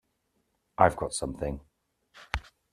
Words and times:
I've 0.79 0.95
got 0.95 1.13
something! 1.13 1.61